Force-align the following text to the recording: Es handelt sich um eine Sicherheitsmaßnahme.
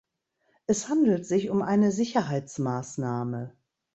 Es 0.65 0.89
handelt 0.89 1.27
sich 1.27 1.51
um 1.51 1.61
eine 1.61 1.91
Sicherheitsmaßnahme. 1.91 3.53